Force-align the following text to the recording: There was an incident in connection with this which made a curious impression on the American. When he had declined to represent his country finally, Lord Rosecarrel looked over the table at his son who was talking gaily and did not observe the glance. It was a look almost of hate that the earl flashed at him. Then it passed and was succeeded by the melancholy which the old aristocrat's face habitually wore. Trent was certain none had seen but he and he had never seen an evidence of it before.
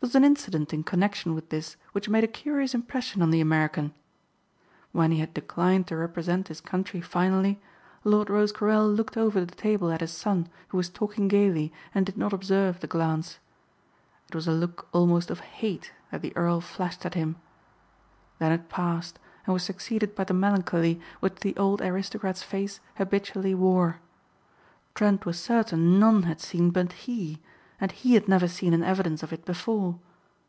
There 0.00 0.08
was 0.08 0.14
an 0.16 0.24
incident 0.24 0.74
in 0.74 0.82
connection 0.84 1.34
with 1.34 1.48
this 1.48 1.78
which 1.92 2.10
made 2.10 2.24
a 2.24 2.28
curious 2.28 2.74
impression 2.74 3.22
on 3.22 3.30
the 3.30 3.40
American. 3.40 3.94
When 4.92 5.10
he 5.12 5.18
had 5.20 5.32
declined 5.32 5.86
to 5.86 5.96
represent 5.96 6.48
his 6.48 6.60
country 6.60 7.00
finally, 7.00 7.58
Lord 8.04 8.28
Rosecarrel 8.28 8.86
looked 8.86 9.16
over 9.16 9.42
the 9.42 9.54
table 9.54 9.90
at 9.90 10.02
his 10.02 10.12
son 10.12 10.50
who 10.68 10.76
was 10.76 10.90
talking 10.90 11.26
gaily 11.26 11.72
and 11.94 12.04
did 12.04 12.18
not 12.18 12.34
observe 12.34 12.80
the 12.80 12.86
glance. 12.86 13.38
It 14.28 14.34
was 14.34 14.46
a 14.46 14.52
look 14.52 14.88
almost 14.92 15.30
of 15.30 15.40
hate 15.40 15.90
that 16.10 16.20
the 16.20 16.36
earl 16.36 16.60
flashed 16.60 17.06
at 17.06 17.14
him. 17.14 17.36
Then 18.38 18.52
it 18.52 18.68
passed 18.68 19.18
and 19.46 19.54
was 19.54 19.62
succeeded 19.62 20.14
by 20.14 20.24
the 20.24 20.34
melancholy 20.34 21.00
which 21.20 21.36
the 21.36 21.56
old 21.56 21.80
aristocrat's 21.80 22.42
face 22.42 22.78
habitually 22.98 23.54
wore. 23.54 24.00
Trent 24.94 25.24
was 25.24 25.40
certain 25.40 25.98
none 25.98 26.24
had 26.24 26.42
seen 26.42 26.72
but 26.72 26.92
he 26.92 27.40
and 27.80 27.90
he 27.90 28.14
had 28.14 28.28
never 28.28 28.46
seen 28.46 28.72
an 28.72 28.84
evidence 28.84 29.22
of 29.24 29.32
it 29.32 29.44
before. 29.44 29.98